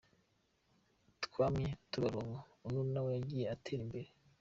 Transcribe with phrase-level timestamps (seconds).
[1.23, 4.09] Twamye tubaronka, uno nawe yagiye atera imbere.